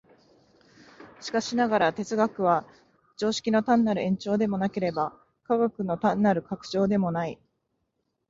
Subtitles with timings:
[1.19, 2.65] しかしながら、哲学は
[3.17, 7.37] 常識の単なる延長でもなければ、科学の単なる拡張でもない。